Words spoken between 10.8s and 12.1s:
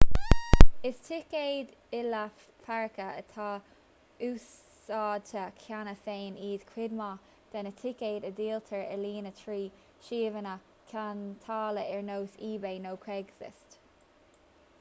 ceantála ar